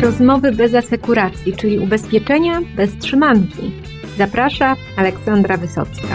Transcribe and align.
Rozmowy 0.00 0.52
bez 0.52 0.74
asekuracji, 0.74 1.56
czyli 1.56 1.78
ubezpieczenia 1.78 2.60
bez 2.76 2.98
trzymanki. 2.98 3.72
Zaprasza 4.18 4.76
Aleksandra 4.96 5.56
Wysocka. 5.56 6.14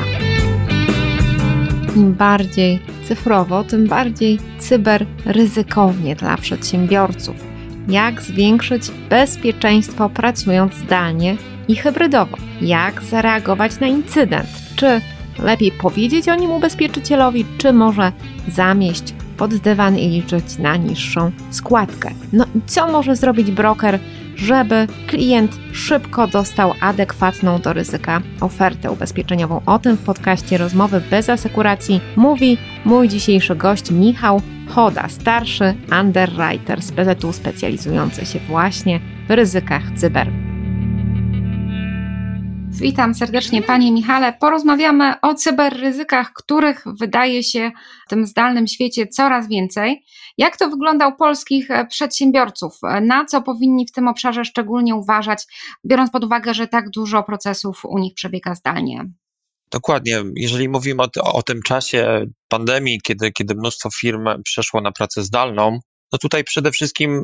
Im 1.95 2.13
bardziej 2.13 2.79
cyfrowo, 3.03 3.63
tym 3.63 3.87
bardziej 3.87 4.39
cyberryzykownie 4.59 6.15
dla 6.15 6.37
przedsiębiorców. 6.37 7.35
Jak 7.87 8.21
zwiększyć 8.21 8.91
bezpieczeństwo 9.09 10.09
pracując 10.09 10.73
zdalnie 10.73 11.37
i 11.67 11.75
hybrydowo? 11.75 12.37
Jak 12.61 13.03
zareagować 13.03 13.79
na 13.79 13.87
incydent? 13.87 14.49
Czy 14.75 15.01
lepiej 15.39 15.71
powiedzieć 15.71 16.29
o 16.29 16.35
nim 16.35 16.51
ubezpieczycielowi, 16.51 17.45
czy 17.57 17.73
może 17.73 18.11
zamieść 18.47 19.13
pod 19.37 19.55
dywan 19.55 19.97
i 19.97 20.09
liczyć 20.09 20.57
na 20.57 20.75
niższą 20.75 21.31
składkę. 21.51 22.11
No 22.33 22.45
i 22.55 22.61
co 22.65 22.91
może 22.91 23.15
zrobić 23.15 23.51
broker, 23.51 23.99
żeby 24.35 24.87
klient 25.07 25.51
szybko 25.71 26.27
dostał 26.27 26.73
adekwatną 26.81 27.61
do 27.61 27.73
ryzyka 27.73 28.21
ofertę 28.41 28.91
ubezpieczeniową? 28.91 29.61
O 29.65 29.79
tym 29.79 29.97
w 29.97 30.03
podcaście 30.03 30.57
Rozmowy 30.57 31.01
bez 31.11 31.29
asekuracji 31.29 32.01
mówi 32.15 32.57
mój 32.85 33.07
dzisiejszy 33.07 33.55
gość 33.55 33.91
Michał 33.91 34.41
Choda, 34.69 35.09
starszy 35.09 35.73
underwriter 36.01 36.81
z 36.81 36.91
PZU 36.91 37.33
specjalizujący 37.33 38.25
się 38.25 38.39
właśnie 38.39 38.99
w 39.27 39.31
ryzykach 39.31 39.83
cyber. 39.95 40.44
Witam 42.79 43.15
serdecznie 43.15 43.61
Panie 43.61 43.91
Michale. 43.91 44.33
Porozmawiamy 44.33 45.21
o 45.21 45.33
cyberryzykach, 45.33 46.33
których 46.33 46.83
wydaje 46.99 47.43
się 47.43 47.71
w 48.07 48.09
tym 48.09 48.25
zdalnym 48.25 48.67
świecie 48.67 49.07
coraz 49.07 49.47
więcej. 49.47 50.05
Jak 50.37 50.57
to 50.57 50.69
wygląda 50.69 51.07
u 51.07 51.15
polskich 51.15 51.71
e, 51.71 51.85
przedsiębiorców? 51.85 52.79
Na 53.01 53.25
co 53.25 53.41
powinni 53.41 53.87
w 53.87 53.91
tym 53.91 54.07
obszarze 54.07 54.45
szczególnie 54.45 54.95
uważać, 54.95 55.43
biorąc 55.85 56.11
pod 56.11 56.23
uwagę, 56.23 56.53
że 56.53 56.67
tak 56.67 56.89
dużo 56.89 57.23
procesów 57.23 57.85
u 57.85 57.97
nich 57.97 58.13
przebiega 58.13 58.55
zdalnie? 58.55 59.05
Dokładnie. 59.71 60.23
Jeżeli 60.35 60.69
mówimy 60.69 61.03
o, 61.03 61.33
o 61.33 61.43
tym 61.43 61.61
czasie 61.61 62.25
pandemii, 62.47 62.99
kiedy, 63.03 63.31
kiedy 63.31 63.55
mnóstwo 63.55 63.89
firm 63.99 64.25
przeszło 64.43 64.81
na 64.81 64.91
pracę 64.91 65.23
zdalną, 65.23 65.79
no 66.11 66.19
tutaj 66.19 66.43
przede 66.43 66.71
wszystkim 66.71 67.23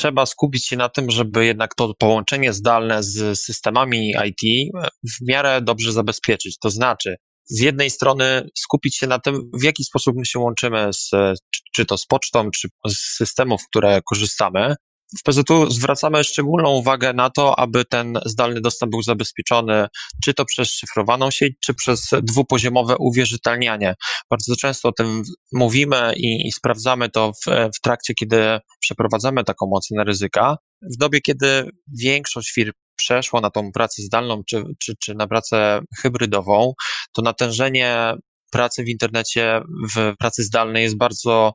trzeba 0.00 0.26
skupić 0.26 0.66
się 0.66 0.76
na 0.76 0.88
tym, 0.88 1.10
żeby 1.10 1.44
jednak 1.44 1.74
to 1.74 1.94
połączenie 1.98 2.52
zdalne 2.52 3.02
z 3.02 3.40
systemami 3.40 4.12
IT 4.26 4.72
w 5.04 5.28
miarę 5.28 5.60
dobrze 5.62 5.92
zabezpieczyć. 5.92 6.58
To 6.58 6.70
znaczy, 6.70 7.16
z 7.44 7.60
jednej 7.60 7.90
strony 7.90 8.48
skupić 8.58 8.98
się 8.98 9.06
na 9.06 9.18
tym, 9.18 9.50
w 9.60 9.62
jaki 9.62 9.84
sposób 9.84 10.16
my 10.16 10.26
się 10.26 10.38
łączymy 10.38 10.90
z, 10.92 11.10
czy 11.74 11.86
to 11.86 11.98
z 11.98 12.06
pocztą, 12.06 12.50
czy 12.50 12.68
z 12.88 13.16
systemów, 13.16 13.60
które 13.70 14.00
korzystamy, 14.08 14.74
w 15.18 15.22
PZU 15.22 15.70
zwracamy 15.70 16.24
szczególną 16.24 16.70
uwagę 16.70 17.12
na 17.12 17.30
to, 17.30 17.58
aby 17.58 17.84
ten 17.84 18.18
zdalny 18.26 18.60
dostęp 18.60 18.90
był 18.90 19.02
zabezpieczony, 19.02 19.86
czy 20.24 20.34
to 20.34 20.44
przez 20.44 20.68
szyfrowaną 20.68 21.30
sieć, 21.30 21.52
czy 21.64 21.74
przez 21.74 22.10
dwupoziomowe 22.22 22.96
uwierzytelnianie. 22.98 23.94
Bardzo 24.30 24.56
często 24.56 24.88
o 24.88 24.92
tym 24.92 25.22
mówimy 25.52 26.12
i, 26.16 26.46
i 26.48 26.52
sprawdzamy 26.52 27.08
to 27.08 27.32
w, 27.32 27.50
w 27.76 27.80
trakcie, 27.80 28.14
kiedy 28.14 28.58
przeprowadzamy 28.80 29.44
taką 29.44 29.70
ocenę 29.72 30.04
ryzyka. 30.04 30.56
W 30.94 30.96
dobie, 30.96 31.20
kiedy 31.20 31.70
większość 32.00 32.52
firm 32.52 32.72
przeszło 32.96 33.40
na 33.40 33.50
tą 33.50 33.72
pracę 33.72 34.02
zdalną 34.02 34.42
czy, 34.48 34.64
czy, 34.78 34.94
czy 35.00 35.14
na 35.14 35.26
pracę 35.26 35.80
hybrydową, 36.02 36.72
to 37.12 37.22
natężenie 37.22 38.14
pracy 38.50 38.84
w 38.84 38.88
internecie, 38.88 39.62
w 39.96 40.16
pracy 40.18 40.42
zdalnej 40.42 40.82
jest 40.82 40.96
bardzo 40.96 41.52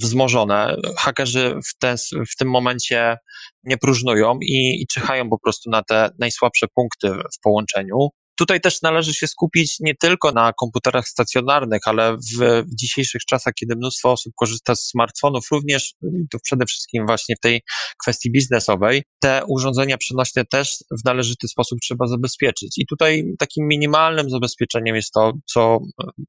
wzmożone. 0.00 0.76
Hakerzy 0.98 1.54
w, 1.68 1.78
ten, 1.78 1.96
w 2.30 2.36
tym 2.36 2.50
momencie 2.50 3.16
nie 3.64 3.78
próżnują 3.78 4.38
i, 4.42 4.82
i 4.82 4.86
czyhają 4.86 5.30
po 5.30 5.38
prostu 5.38 5.70
na 5.70 5.82
te 5.82 6.10
najsłabsze 6.18 6.66
punkty 6.74 7.08
w 7.08 7.40
połączeniu. 7.42 8.08
Tutaj 8.38 8.60
też 8.60 8.82
należy 8.82 9.14
się 9.14 9.26
skupić 9.26 9.76
nie 9.80 9.94
tylko 9.94 10.32
na 10.32 10.52
komputerach 10.52 11.08
stacjonarnych, 11.08 11.80
ale 11.84 12.16
w 12.16 12.62
dzisiejszych 12.80 13.22
czasach, 13.24 13.54
kiedy 13.54 13.76
mnóstwo 13.76 14.12
osób 14.12 14.32
korzysta 14.38 14.74
z 14.74 14.80
smartfonów, 14.80 15.44
również 15.50 15.94
to 16.30 16.38
przede 16.44 16.66
wszystkim 16.66 17.06
właśnie 17.06 17.36
w 17.36 17.40
tej 17.40 17.62
kwestii 18.02 18.32
biznesowej, 18.32 19.02
te 19.22 19.42
urządzenia 19.48 19.98
przenośne 19.98 20.44
też 20.44 20.76
w 21.02 21.04
należyty 21.04 21.48
sposób 21.48 21.78
trzeba 21.82 22.06
zabezpieczyć. 22.06 22.78
I 22.78 22.86
tutaj 22.86 23.24
takim 23.38 23.66
minimalnym 23.66 24.30
zabezpieczeniem 24.30 24.96
jest 24.96 25.12
to, 25.12 25.32
co 25.46 25.78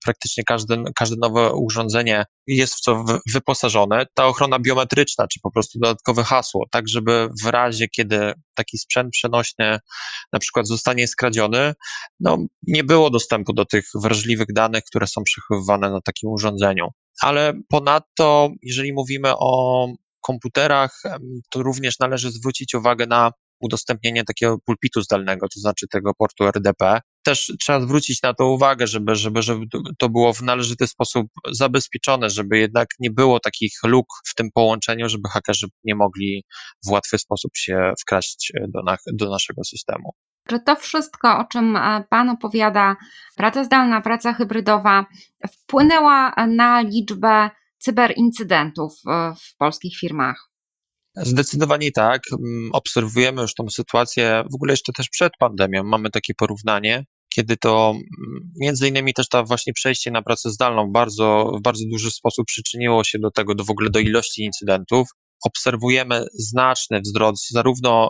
praktycznie 0.06 0.44
każde, 0.44 0.84
każde 0.96 1.16
nowe 1.22 1.54
urządzenie 1.54 2.26
jest 2.48 2.76
w 2.76 2.80
co 2.80 3.06
wyposażone, 3.34 4.06
ta 4.14 4.28
ochrona 4.28 4.60
biometryczna, 4.60 5.28
czy 5.28 5.40
po 5.40 5.52
prostu 5.52 5.80
dodatkowe 5.80 6.24
hasło, 6.24 6.66
tak 6.72 6.90
żeby 6.90 7.30
w 7.44 7.46
razie, 7.46 7.88
kiedy 7.88 8.34
taki 8.54 8.78
sprzęt 8.78 9.12
przenośny 9.12 9.80
na 10.34 10.40
przykład 10.40 10.68
zostanie 10.68 11.08
skradziony, 11.08 11.74
no, 12.20 12.38
nie 12.68 12.84
było 12.84 13.10
dostępu 13.10 13.54
do 13.54 13.66
tych 13.66 13.86
wrażliwych 13.96 14.54
danych, 14.54 14.84
które 14.84 15.08
są 15.08 15.24
przechowywane 15.24 15.92
na 15.92 16.02
takim 16.02 16.30
urządzeniu. 16.30 16.88
Ale 17.22 17.54
ponadto, 17.70 18.50
jeżeli 18.62 18.94
mówimy 18.94 19.34
o 19.38 19.88
komputerach, 20.22 21.02
to 21.50 21.64
również 21.64 22.00
należy 22.00 22.32
zwrócić 22.32 22.74
uwagę 22.74 23.08
na 23.08 23.32
udostępnienie 23.60 24.24
takiego 24.24 24.58
pulpitu 24.66 25.02
zdalnego, 25.02 25.48
to 25.48 25.60
znaczy 25.60 25.88
tego 25.88 26.14
portu 26.14 26.44
RDP. 26.44 27.02
Też 27.24 27.54
trzeba 27.60 27.82
zwrócić 27.82 28.22
na 28.22 28.34
to 28.34 28.48
uwagę, 28.48 28.88
żeby, 28.88 29.16
żeby, 29.16 29.42
żeby 29.42 29.66
to 30.00 30.10
było 30.10 30.34
w 30.34 30.42
należyty 30.42 30.88
sposób 30.88 31.28
zabezpieczone, 31.52 32.30
żeby 32.30 32.58
jednak 32.58 32.88
nie 33.00 33.12
było 33.12 33.40
takich 33.40 33.74
luk 33.84 34.08
w 34.26 34.36
tym 34.36 34.50
połączeniu, 34.54 35.10
żeby 35.10 35.30
hakerzy 35.30 35.68
nie 35.84 35.96
mogli 35.96 36.44
w 36.86 36.90
łatwy 36.90 37.18
sposób 37.18 37.52
się 37.56 37.94
wkraść 38.02 38.54
do, 38.68 38.84
na, 38.84 38.98
do 39.14 39.30
naszego 39.30 39.64
systemu. 39.64 40.14
Czy 40.48 40.60
to 40.60 40.76
wszystko, 40.76 41.40
o 41.40 41.46
czym 41.46 41.76
e, 41.76 42.04
Pan 42.10 42.30
opowiada, 42.30 42.96
praca 43.36 43.64
zdalna, 43.64 44.02
praca 44.02 44.34
hybrydowa, 44.34 45.06
wpłynęła 45.52 46.34
na 46.48 46.82
liczbę 46.82 47.50
cyberincydentów 47.78 48.94
w 49.42 49.58
polskich 49.58 49.98
firmach? 49.98 50.51
Zdecydowanie 51.16 51.92
tak. 51.92 52.22
Mm, 52.32 52.70
obserwujemy 52.74 53.42
już 53.42 53.54
tą 53.54 53.70
sytuację 53.70 54.44
w 54.52 54.56
ogóle 54.56 54.74
jeszcze 54.74 54.94
też 54.94 55.10
przed 55.10 55.34
pandemią. 55.40 55.84
Mamy 55.84 56.10
takie 56.10 56.34
porównanie, 56.34 57.06
kiedy 57.36 57.58
to 57.58 57.90
mm, 57.90 58.52
między 58.62 58.88
innymi 58.88 59.14
też 59.14 59.30
ta 59.30 59.44
właśnie 59.44 59.74
przejście 59.74 60.12
na 60.12 60.22
pracę 60.22 60.50
zdalną 60.50 60.92
bardzo, 60.92 61.52
w 61.60 61.62
bardzo 61.62 61.84
duży 61.92 62.12
sposób 62.12 62.46
przyczyniło 62.48 63.04
się 63.04 63.20
do 63.20 63.32
tego, 63.32 63.56
do 63.56 63.64
w 63.64 63.70
ogóle 63.70 63.90
do 63.90 64.00
ilości 64.00 64.44
incydentów. 64.44 65.08
Obserwujemy 65.46 66.26
znaczny 66.34 67.02
wzrost 67.02 67.52
zarówno 67.52 68.10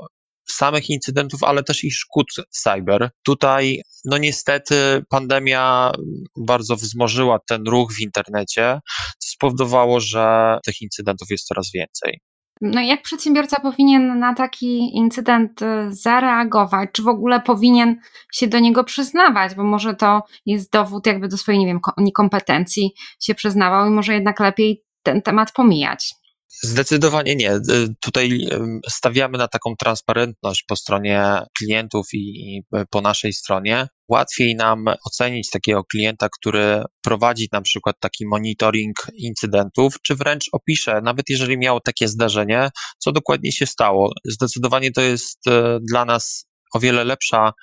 samych 0.50 0.90
incydentów, 0.90 1.44
ale 1.44 1.64
też 1.64 1.84
i 1.84 1.92
szkód 1.92 2.28
cyber. 2.50 3.10
Tutaj, 3.26 3.82
no 4.06 4.18
niestety, 4.18 5.04
pandemia 5.10 5.92
bardzo 6.38 6.76
wzmożyła 6.76 7.40
ten 7.50 7.68
ruch 7.68 7.94
w 7.94 8.02
internecie, 8.02 8.80
co 9.20 9.30
spowodowało, 9.32 10.00
że 10.00 10.58
tych 10.66 10.82
incydentów 10.82 11.30
jest 11.30 11.48
coraz 11.48 11.72
więcej. 11.74 12.20
No 12.62 12.82
jak 12.82 13.02
przedsiębiorca 13.02 13.62
powinien 13.62 14.20
na 14.20 14.34
taki 14.34 14.98
incydent 14.98 15.62
y, 15.62 15.66
zareagować? 15.90 16.90
Czy 16.92 17.04
w 17.04 17.08
ogóle 17.08 17.42
powinien 17.42 18.00
się 18.34 18.48
do 18.48 18.60
niego 18.60 18.84
przyznawać? 18.84 19.56
Bo 19.56 19.64
może 19.64 19.96
to 19.96 20.24
jest 20.46 20.72
dowód 20.72 21.06
jakby 21.06 21.28
do 21.28 21.38
swojej, 21.38 21.60
nie 21.60 21.66
wiem, 21.66 21.80
niekompetencji 21.98 22.94
się 23.20 23.36
przyznawał 23.36 23.88
i 23.88 23.90
może 23.90 24.14
jednak 24.14 24.40
lepiej 24.40 24.84
ten 25.04 25.22
temat 25.22 25.52
pomijać. 25.52 26.21
Zdecydowanie 26.64 27.36
nie. 27.36 27.56
Y, 27.56 27.60
tutaj 28.00 28.50
stawiamy 28.90 29.38
na 29.38 29.48
taką 29.48 29.76
transparentność 29.80 30.64
po 30.68 30.76
stronie 30.76 31.42
klientów 31.58 32.08
i 32.14 32.62
po 32.90 33.02
naszej 33.02 33.34
stronie. 33.34 33.88
Łatwiej 34.10 34.56
nam 34.56 34.86
ocenić 35.06 35.50
takiego 35.50 35.84
klienta, 35.84 36.28
który 36.40 36.84
prowadzi 37.04 37.48
na 37.52 37.62
przykład 37.62 37.96
taki 38.00 38.28
monitoring 38.28 38.96
incydentów, 39.18 39.96
czy 40.04 40.16
wręcz 40.16 40.46
opisze, 40.52 41.02
nawet 41.04 41.26
jeżeli 41.30 41.58
miał 41.58 41.80
takie 41.80 42.08
zdarzenie, 42.08 42.70
co 43.00 43.12
dokładnie 43.12 43.52
się 43.52 43.66
stało. 43.66 44.14
Zdecydowanie 44.26 44.92
to 44.92 45.02
jest 45.02 45.48
y, 45.48 45.52
dla 45.90 46.06
nas 46.06 46.51
o 46.74 46.80
wiele 46.80 47.04
lepsza 47.04 47.54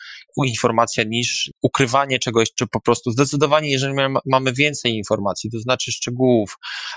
informacja 0.47 1.05
niż 1.05 1.51
ukrywanie 1.63 2.19
czegoś, 2.19 2.49
czy 2.55 2.67
po 2.67 2.81
prostu 2.81 3.11
zdecydowanie, 3.11 3.71
jeżeli 3.71 3.95
mamy 4.27 4.53
więcej 4.53 4.93
informacji, 4.93 5.51
to 5.51 5.61
znaczy 5.61 5.93
szczegółów, 5.93 6.57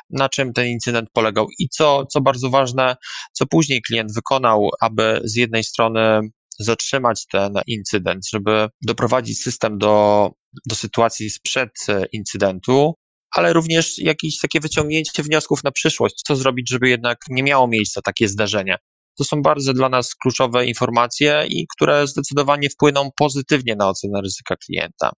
na 0.09 0.29
czym 0.29 0.53
ten 0.53 0.67
incydent 0.67 1.09
polegał 1.13 1.47
i 1.59 1.69
co, 1.69 2.05
co 2.05 2.21
bardzo 2.21 2.49
ważne, 2.49 2.95
co 3.33 3.45
później 3.45 3.81
klient 3.81 4.13
wykonał, 4.13 4.69
aby 4.81 5.21
z 5.23 5.35
jednej 5.35 5.63
strony 5.63 6.21
zatrzymać 6.59 7.25
ten 7.31 7.53
incydent, 7.67 8.29
żeby 8.33 8.67
doprowadzić 8.81 9.41
system 9.41 9.77
do, 9.77 10.29
do 10.69 10.75
sytuacji 10.75 11.29
sprzed 11.29 11.71
incydentu, 12.11 12.93
ale 13.35 13.53
również 13.53 13.97
jakieś 13.97 14.39
takie 14.39 14.59
wyciągnięcie 14.59 15.23
wniosków 15.23 15.63
na 15.63 15.71
przyszłość, 15.71 16.15
co 16.27 16.35
zrobić, 16.35 16.69
żeby 16.69 16.89
jednak 16.89 17.17
nie 17.29 17.43
miało 17.43 17.67
miejsca 17.67 18.01
takie 18.01 18.27
zdarzenie. 18.27 18.77
To 19.17 19.23
są 19.23 19.41
bardzo 19.41 19.73
dla 19.73 19.89
nas 19.89 20.15
kluczowe 20.15 20.65
informacje 20.65 21.45
i 21.49 21.67
które 21.75 22.07
zdecydowanie 22.07 22.69
wpłyną 22.69 23.09
pozytywnie 23.17 23.75
na 23.75 23.89
ocenę 23.89 24.21
ryzyka 24.21 24.55
klienta. 24.55 25.11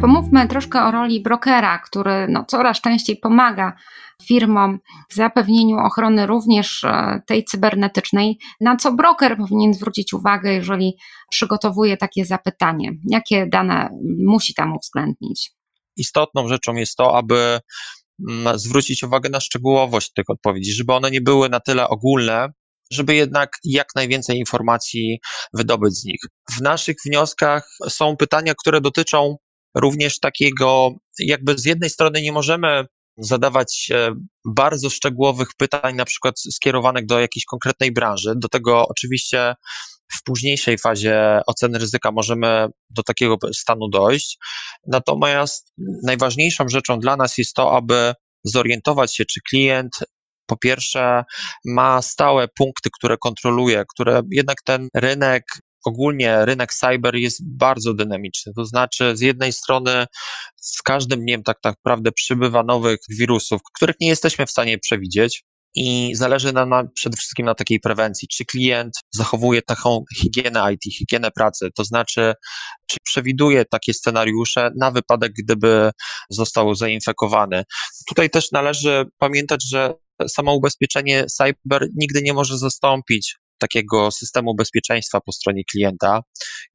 Pomówmy 0.00 0.48
troszkę 0.48 0.82
o 0.82 0.90
roli 0.90 1.22
brokera, 1.22 1.78
który 1.78 2.26
no, 2.28 2.44
coraz 2.44 2.80
częściej 2.80 3.16
pomaga 3.16 3.76
firmom 4.22 4.78
w 5.10 5.14
zapewnieniu 5.14 5.78
ochrony 5.78 6.26
również 6.26 6.84
e, 6.84 7.22
tej 7.26 7.44
cybernetycznej. 7.44 8.38
Na 8.60 8.76
co 8.76 8.92
broker 8.92 9.36
powinien 9.36 9.74
zwrócić 9.74 10.12
uwagę, 10.12 10.52
jeżeli 10.52 10.96
przygotowuje 11.30 11.96
takie 11.96 12.24
zapytanie? 12.24 12.92
Jakie 13.10 13.46
dane 13.46 13.90
musi 14.26 14.54
tam 14.54 14.76
uwzględnić? 14.76 15.59
Istotną 15.96 16.48
rzeczą 16.48 16.74
jest 16.74 16.96
to, 16.96 17.16
aby 17.16 17.60
mm, 18.28 18.58
zwrócić 18.58 19.02
uwagę 19.02 19.30
na 19.30 19.40
szczegółowość 19.40 20.12
tych 20.12 20.24
odpowiedzi, 20.28 20.72
żeby 20.72 20.92
one 20.92 21.10
nie 21.10 21.20
były 21.20 21.48
na 21.48 21.60
tyle 21.60 21.88
ogólne, 21.88 22.48
żeby 22.92 23.14
jednak 23.14 23.50
jak 23.64 23.86
najwięcej 23.94 24.38
informacji 24.38 25.18
wydobyć 25.54 25.94
z 25.94 26.04
nich. 26.04 26.20
W 26.56 26.60
naszych 26.60 26.96
wnioskach 27.06 27.68
są 27.88 28.16
pytania, 28.16 28.54
które 28.58 28.80
dotyczą 28.80 29.36
również 29.74 30.18
takiego, 30.18 30.90
jakby 31.18 31.58
z 31.58 31.64
jednej 31.64 31.90
strony 31.90 32.22
nie 32.22 32.32
możemy 32.32 32.84
zadawać 33.20 33.88
bardzo 34.44 34.90
szczegółowych 34.90 35.48
pytań, 35.58 35.96
na 35.96 36.04
przykład 36.04 36.34
skierowanych 36.40 37.06
do 37.06 37.20
jakiejś 37.20 37.44
konkretnej 37.44 37.92
branży. 37.92 38.32
Do 38.36 38.48
tego 38.48 38.88
oczywiście 38.88 39.54
w 40.18 40.22
późniejszej 40.24 40.78
fazie 40.78 41.40
oceny 41.46 41.78
ryzyka 41.78 42.12
możemy 42.12 42.66
do 42.90 43.02
takiego 43.02 43.36
stanu 43.52 43.88
dojść. 43.88 44.38
Natomiast 44.86 45.72
najważniejszą 46.04 46.68
rzeczą 46.68 46.98
dla 46.98 47.16
nas 47.16 47.38
jest 47.38 47.54
to, 47.54 47.76
aby 47.76 48.14
zorientować 48.44 49.16
się, 49.16 49.24
czy 49.24 49.40
klient 49.50 49.92
po 50.46 50.56
pierwsze 50.56 51.24
ma 51.64 52.02
stałe 52.02 52.48
punkty, 52.48 52.90
które 52.98 53.16
kontroluje, 53.18 53.84
które 53.94 54.22
jednak 54.30 54.56
ten 54.64 54.88
rynek 54.94 55.44
ogólnie 55.84 56.44
rynek 56.44 56.74
cyber 56.74 57.14
jest 57.14 57.40
bardzo 57.56 57.94
dynamiczny. 57.94 58.52
To 58.56 58.64
znaczy, 58.64 59.16
z 59.16 59.20
jednej 59.20 59.52
strony, 59.52 60.06
z 60.56 60.82
każdym 60.82 61.20
dniem 61.20 61.42
tak, 61.42 61.58
naprawdę 61.64 62.12
przybywa 62.12 62.62
nowych 62.62 62.98
wirusów, 63.08 63.60
których 63.74 63.96
nie 64.00 64.08
jesteśmy 64.08 64.46
w 64.46 64.50
stanie 64.50 64.78
przewidzieć. 64.78 65.44
I 65.74 66.12
zależy 66.14 66.52
nam 66.52 66.68
na, 66.68 66.84
przede 66.94 67.16
wszystkim 67.16 67.46
na 67.46 67.54
takiej 67.54 67.80
prewencji. 67.80 68.28
Czy 68.28 68.44
klient 68.44 68.94
zachowuje 69.10 69.62
taką 69.62 70.04
higienę 70.16 70.72
IT, 70.72 70.94
higienę 70.94 71.30
pracy, 71.30 71.68
to 71.74 71.84
znaczy, 71.84 72.34
czy 72.86 72.96
przewiduje 73.04 73.64
takie 73.64 73.94
scenariusze 73.94 74.70
na 74.76 74.90
wypadek, 74.90 75.32
gdyby 75.44 75.90
został 76.30 76.74
zainfekowany. 76.74 77.64
Tutaj 78.08 78.30
też 78.30 78.52
należy 78.52 79.04
pamiętać, 79.18 79.64
że 79.70 79.94
samo 80.28 80.54
ubezpieczenie 80.54 81.26
cyber 81.26 81.88
nigdy 81.96 82.22
nie 82.22 82.32
może 82.32 82.58
zastąpić 82.58 83.36
takiego 83.60 84.10
systemu 84.10 84.54
bezpieczeństwa 84.54 85.20
po 85.20 85.32
stronie 85.32 85.62
klienta. 85.70 86.20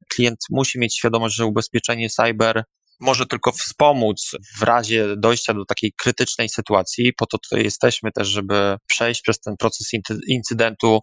Klient 0.08 0.38
musi 0.50 0.78
mieć 0.78 0.98
świadomość, 0.98 1.36
że 1.36 1.46
ubezpieczenie 1.46 2.10
cyber 2.10 2.64
może 3.00 3.26
tylko 3.26 3.52
wspomóc 3.52 4.30
w 4.58 4.62
razie 4.62 5.16
dojścia 5.16 5.54
do 5.54 5.64
takiej 5.64 5.92
krytycznej 5.98 6.48
sytuacji. 6.48 7.12
Po 7.16 7.26
to 7.26 7.38
tutaj 7.38 7.64
jesteśmy 7.64 8.12
też, 8.12 8.28
żeby 8.28 8.76
przejść 8.86 9.22
przez 9.22 9.40
ten 9.40 9.54
proces 9.58 9.90
incydentu 10.28 11.00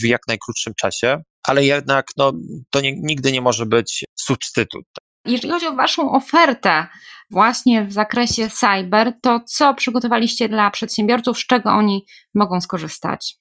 w 0.00 0.04
jak 0.04 0.20
najkrótszym 0.28 0.72
czasie, 0.80 1.22
ale 1.42 1.64
jednak 1.64 2.06
no, 2.16 2.32
to 2.70 2.80
nie, 2.80 2.92
nigdy 3.02 3.32
nie 3.32 3.40
może 3.40 3.66
być 3.66 4.04
substytut. 4.16 4.84
Jeżeli 5.24 5.50
chodzi 5.50 5.66
o 5.66 5.74
Waszą 5.74 6.12
ofertę 6.12 6.86
właśnie 7.30 7.84
w 7.84 7.92
zakresie 7.92 8.50
cyber, 8.50 9.12
to 9.22 9.40
co 9.46 9.74
przygotowaliście 9.74 10.48
dla 10.48 10.70
przedsiębiorców, 10.70 11.38
z 11.38 11.46
czego 11.46 11.70
oni 11.70 12.06
mogą 12.34 12.60
skorzystać? 12.60 13.39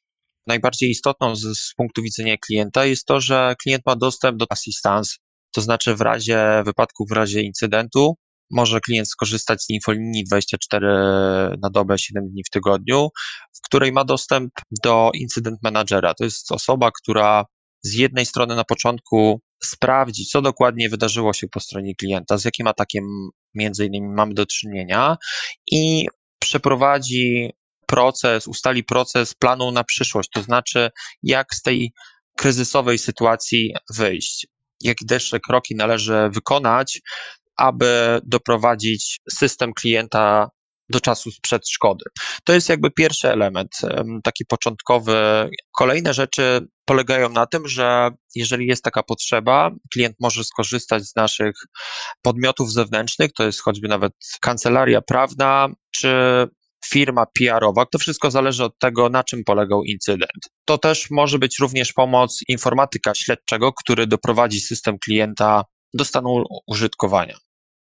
Najbardziej 0.50 0.90
istotną 0.90 1.36
z, 1.36 1.42
z 1.42 1.74
punktu 1.78 2.02
widzenia 2.02 2.38
klienta 2.38 2.86
jest 2.86 3.06
to, 3.06 3.22
że 3.22 3.56
klient 3.64 3.84
ma 3.86 3.96
dostęp 3.96 4.38
do 4.38 4.46
assistance, 4.50 5.16
to 5.56 5.62
znaczy 5.62 5.96
w 5.96 6.02
razie 6.02 6.64
wypadku, 6.66 7.06
w 7.10 7.12
razie 7.12 7.42
incydentu, 7.42 8.16
może 8.52 8.80
klient 8.82 9.10
skorzystać 9.10 9.64
z 9.64 9.70
infolinii 9.70 10.24
24 10.24 10.88
na 11.62 11.70
dobę, 11.70 11.98
7 11.98 12.30
dni 12.30 12.44
w 12.48 12.50
tygodniu, 12.50 13.10
w 13.58 13.62
której 13.66 13.92
ma 13.92 14.06
dostęp 14.06 14.52
do 14.84 15.12
incydent 15.14 15.60
managera. 15.64 16.14
To 16.14 16.24
jest 16.24 16.52
osoba, 16.52 16.92
która 17.02 17.46
z 17.84 17.94
jednej 17.94 18.26
strony 18.26 18.56
na 18.56 18.64
początku 18.64 19.42
sprawdzi, 19.64 20.26
co 20.26 20.42
dokładnie 20.42 20.90
wydarzyło 20.90 21.34
się 21.34 21.48
po 21.48 21.60
stronie 21.60 21.96
klienta, 21.96 22.38
z 22.38 22.46
jakim 22.46 22.68
atakiem 22.68 23.04
między 23.54 23.86
innymi 23.86 24.08
mamy 24.08 24.34
do 24.34 24.46
czynienia 24.46 25.18
i 25.72 26.06
przeprowadzi 26.40 27.52
proces, 27.90 28.48
ustali 28.48 28.84
proces 28.84 29.34
planu 29.34 29.72
na 29.72 29.84
przyszłość, 29.84 30.30
to 30.34 30.42
znaczy 30.42 30.90
jak 31.24 31.56
z 31.56 31.62
tej 31.62 31.92
kryzysowej 32.38 32.98
sytuacji 32.98 33.74
wyjść, 33.96 34.48
jakie 34.82 35.06
też 35.06 35.32
kroki 35.48 35.76
należy 35.76 36.30
wykonać, 36.34 37.02
aby 37.58 38.22
doprowadzić 38.24 39.20
system 39.32 39.74
klienta 39.74 40.50
do 40.90 41.00
czasu 41.00 41.32
sprzed 41.32 41.70
szkody. 41.70 42.06
To 42.44 42.54
jest 42.54 42.70
jakby 42.70 42.92
pierwszy 42.92 43.32
element, 43.32 43.72
taki 44.24 44.46
początkowy. 44.46 45.50
Kolejne 45.78 46.14
rzeczy 46.14 46.68
polegają 46.86 47.30
na 47.30 47.46
tym, 47.46 47.68
że 47.68 48.10
jeżeli 48.36 48.68
jest 48.68 48.84
taka 48.84 49.04
potrzeba, 49.04 49.72
klient 49.94 50.16
może 50.20 50.44
skorzystać 50.44 51.04
z 51.04 51.16
naszych 51.16 51.54
podmiotów 52.22 52.74
zewnętrznych, 52.74 53.34
to 53.34 53.44
jest 53.44 53.62
choćby 53.62 53.88
nawet 53.88 54.14
kancelaria 54.42 55.02
prawna, 55.02 55.70
czy 55.92 56.10
firma 56.86 57.26
PR-owa. 57.40 57.86
To 57.86 58.00
wszystko 58.00 58.32
zależy 58.32 58.64
od 58.64 58.80
tego, 58.80 59.10
na 59.10 59.24
czym 59.24 59.44
polegał 59.44 59.84
incydent. 59.84 60.50
To 60.66 60.78
też 60.78 61.10
może 61.12 61.40
być 61.40 61.60
również 61.60 61.94
pomoc 61.94 62.40
informatyka 62.48 63.16
śledczego, 63.16 63.74
który 63.74 64.08
doprowadzi 64.08 64.60
system 64.60 65.00
klienta 65.00 65.64
do 65.94 66.06
stanu 66.06 66.44
użytkowania. 66.68 67.36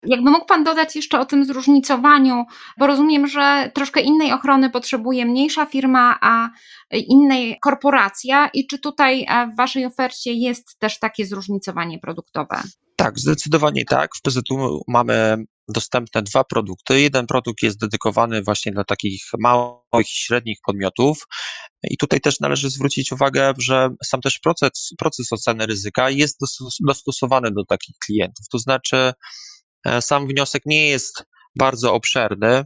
Jakby 0.05 0.31
mógł 0.31 0.45
Pan 0.45 0.63
dodać 0.63 0.95
jeszcze 0.95 1.19
o 1.19 1.25
tym 1.25 1.45
zróżnicowaniu, 1.45 2.45
bo 2.77 2.87
rozumiem, 2.87 3.27
że 3.27 3.71
troszkę 3.75 4.01
innej 4.01 4.33
ochrony 4.33 4.69
potrzebuje 4.69 5.25
mniejsza 5.25 5.65
firma, 5.65 6.17
a 6.21 6.49
innej 6.91 7.57
korporacja. 7.61 8.49
I 8.53 8.67
czy 8.67 8.79
tutaj 8.79 9.25
e, 9.29 9.47
w 9.47 9.55
Waszej 9.55 9.85
ofercie 9.85 10.33
jest 10.33 10.79
też 10.79 10.99
takie 10.99 11.25
zróżnicowanie 11.25 11.99
produktowe? 11.99 12.61
Tak, 12.95 13.19
zdecydowanie 13.19 13.85
tak. 13.85 14.09
W 14.15 14.21
PZU 14.21 14.81
mamy 14.87 15.45
dostępne 15.67 16.21
dwa 16.21 16.43
produkty. 16.43 17.01
Jeden 17.01 17.27
produkt 17.27 17.63
jest 17.63 17.79
dedykowany 17.79 18.43
właśnie 18.43 18.71
dla 18.71 18.83
takich 18.83 19.23
małych 19.39 19.83
i 20.01 20.15
średnich 20.15 20.57
podmiotów. 20.65 21.27
I 21.83 21.97
tutaj 21.97 22.21
też 22.21 22.39
należy 22.39 22.69
zwrócić 22.69 23.11
uwagę, 23.11 23.53
że 23.57 23.89
sam 24.03 24.21
też 24.21 24.39
proces, 24.39 24.89
proces 24.97 25.33
oceny 25.33 25.65
ryzyka 25.65 26.09
jest 26.09 26.39
dostosowany 26.87 27.51
do 27.51 27.65
takich 27.65 27.95
klientów. 28.05 28.45
To 28.51 28.59
znaczy, 28.59 29.13
e, 29.85 30.01
sam 30.01 30.27
wniosek 30.27 30.63
nie 30.65 30.87
jest 30.87 31.23
bardzo 31.55 31.93
obszerny, 31.93 32.65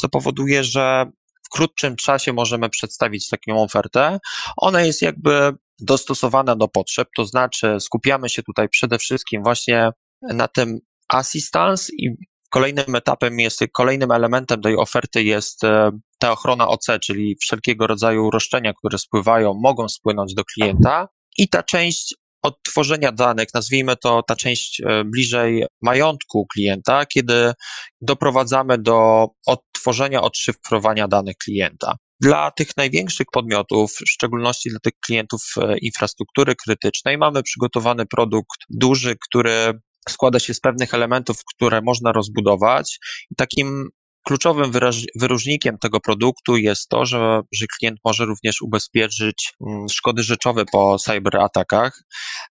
co 0.00 0.08
powoduje, 0.08 0.64
że 0.64 1.06
w 1.46 1.48
krótszym 1.48 1.96
czasie 1.96 2.32
możemy 2.32 2.70
przedstawić 2.70 3.28
taką 3.28 3.62
ofertę. 3.62 4.18
Ona 4.56 4.82
jest 4.82 5.02
jakby 5.02 5.52
dostosowana 5.80 6.56
do 6.56 6.68
potrzeb, 6.68 7.08
to 7.16 7.24
znaczy 7.24 7.76
skupiamy 7.80 8.28
się 8.28 8.42
tutaj 8.42 8.68
przede 8.68 8.98
wszystkim 8.98 9.42
właśnie 9.42 9.90
na 10.22 10.48
tym 10.48 10.78
assistance 11.08 11.92
i 11.98 12.10
kolejnym 12.56 12.94
etapem 12.94 13.40
jest, 13.40 13.60
kolejnym 13.72 14.10
elementem 14.10 14.60
tej 14.60 14.76
oferty 14.76 15.22
jest 15.22 15.64
e, 15.64 15.90
ta 16.18 16.32
ochrona 16.32 16.68
OC, 16.68 16.86
czyli 17.02 17.36
wszelkiego 17.40 17.86
rodzaju 17.86 18.30
roszczenia, 18.30 18.72
które 18.78 18.98
spływają, 18.98 19.54
mogą 19.54 19.88
spłynąć 19.88 20.34
do 20.34 20.44
klienta 20.44 21.08
i 21.38 21.48
ta 21.48 21.62
część 21.62 22.14
odtworzenia 22.42 23.12
danych, 23.12 23.48
nazwijmy 23.54 23.96
to 23.96 24.22
ta 24.22 24.36
część 24.36 24.80
e, 24.80 25.04
bliżej 25.04 25.64
majątku 25.82 26.46
klienta, 26.54 27.06
kiedy 27.06 27.52
doprowadzamy 28.00 28.78
do 28.78 29.28
odtworzenia, 29.46 30.22
odszyfrowania 30.22 31.08
danych 31.08 31.36
klienta. 31.44 31.96
Dla 32.20 32.50
tych 32.50 32.68
największych 32.76 33.26
podmiotów, 33.32 33.92
w 33.92 34.08
szczególności 34.08 34.70
dla 34.70 34.78
tych 34.78 34.92
klientów 35.06 35.42
e, 35.56 35.78
infrastruktury 35.78 36.54
krytycznej, 36.64 37.18
mamy 37.18 37.42
przygotowany 37.42 38.06
produkt 38.06 38.60
duży, 38.70 39.16
który 39.28 39.80
składa 40.08 40.38
się 40.38 40.54
z 40.54 40.60
pewnych 40.60 40.94
elementów, 40.94 41.36
które 41.54 41.82
można 41.82 42.12
rozbudować. 42.12 42.98
I 43.30 43.34
takim 43.34 43.88
kluczowym 44.26 44.72
wyróżnikiem 45.16 45.78
tego 45.78 46.00
produktu 46.00 46.56
jest 46.56 46.88
to, 46.88 47.06
że, 47.06 47.40
że 47.52 47.66
klient 47.78 47.98
może 48.04 48.24
również 48.24 48.62
ubezpieczyć 48.62 49.52
mm, 49.66 49.88
szkody 49.88 50.22
rzeczowe 50.22 50.64
po 50.72 50.98
cyberatakach. 50.98 52.02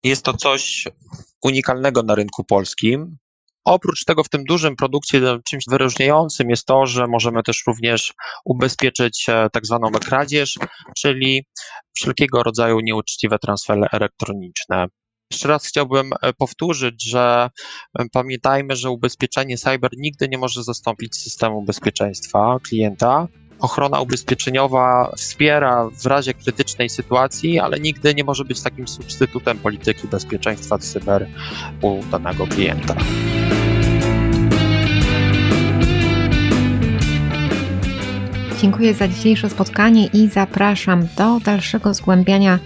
Jest 0.04 0.25
to 0.25 0.37
coś 0.37 0.88
unikalnego 1.42 2.02
na 2.02 2.14
rynku 2.14 2.44
polskim. 2.44 3.16
Oprócz 3.64 4.04
tego 4.04 4.25
w 4.25 4.28
tym 4.28 4.44
dużym 4.44 4.76
produkcie 4.76 5.21
czymś 5.49 5.64
wyróżniającym 5.71 6.50
jest 6.50 6.66
to, 6.66 6.87
że 6.87 7.06
możemy 7.06 7.42
też 7.42 7.62
również 7.66 8.12
ubezpieczyć 8.44 9.26
e, 9.28 9.49
tak 9.52 9.66
zwaną 9.66 9.90
kradzież, 9.90 10.59
czyli 10.99 11.44
wszelkiego 11.94 12.42
rodzaju 12.42 12.80
nieuczciwe 12.80 13.38
transfery 13.38 13.87
elektroniczne. 13.92 14.87
Jeszcze 15.33 15.49
raz 15.49 15.67
chciałbym 15.67 16.11
e, 16.23 16.33
powtórzyć, 16.33 17.11
że 17.11 17.51
e, 17.99 18.05
pamiętajmy, 18.12 18.77
że 18.77 18.91
ubezpieczenie 18.91 19.59
cyber 19.59 19.91
nigdy 19.97 20.29
nie 20.29 20.39
może 20.39 20.62
zastąpić 20.62 21.17
systemu 21.17 21.62
bezpieczeństwa 21.62 22.59
klienta. 22.69 23.29
Ochrona 23.61 24.01
ubezpieczeniowa 24.01 25.12
wspiera 25.17 25.89
w 26.03 26.07
razie 26.07 26.35
krytycznej 26.35 26.89
sytuacji, 26.89 27.59
ale 27.59 27.81
nigdy 27.81 28.15
nie 28.15 28.25
może 28.25 28.45
być 28.45 28.62
takim 28.62 28.89
substytutem 28.89 29.59
polityki 29.59 30.09
bezpieczeństwa 30.09 30.79
cyber 30.79 31.29
u 31.83 32.01
danego 32.11 32.47
klienta. 32.47 32.95
Dziękuję 38.61 38.95
za 38.95 39.09
dzisiejsze 39.09 39.51
spotkanie 39.51 40.07
i 40.07 40.29
zapraszam 40.29 41.09
do 41.17 41.41
dalszego 41.41 41.95
zgłębiania 41.95 42.59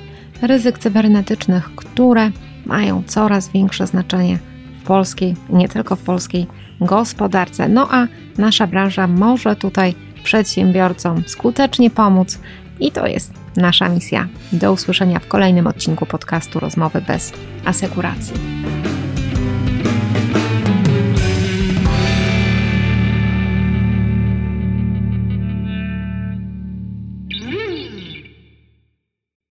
ryzyk 0.43 0.79
cybernetycznych, 0.79 1.75
które 1.77 2.31
mają 2.67 3.03
coraz 3.07 3.49
większe 3.49 3.87
znaczenie 3.87 4.39
w 4.83 4.87
polskiej, 4.87 5.35
nie 5.51 5.69
tylko 5.69 5.97
w 5.97 6.03
polskiej 6.03 6.47
gospodarce. 6.81 7.69
No 7.69 7.89
a 7.91 8.07
nasza 8.39 8.67
branża 8.67 9.07
może 9.07 9.57
tutaj 9.57 9.95
przedsiębiorcom 10.25 11.23
skutecznie 11.27 11.91
pomóc 11.91 12.39
i 12.81 12.93
to 12.93 13.07
jest 13.07 13.33
nasza 13.57 13.89
misja. 13.89 14.29
Do 14.53 14.73
usłyszenia 14.73 15.19
w 15.19 15.29
kolejnym 15.29 15.67
odcinku 15.67 16.07
podcastu 16.07 16.61
Rozmowy 16.61 17.01
bez 17.01 17.33
asekuracji. 17.65 18.35